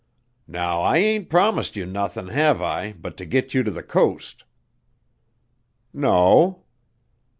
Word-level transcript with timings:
"Now 0.47 0.81
I 0.81 0.97
ain't 0.97 1.29
promised 1.29 1.75
you 1.75 1.85
nothin', 1.85 2.29
have 2.29 2.59
I, 2.59 2.93
but 2.93 3.15
to 3.17 3.23
git 3.27 3.53
you 3.53 3.61
to 3.61 3.69
the 3.69 3.83
coast?" 3.83 4.45
"No." 5.93 6.63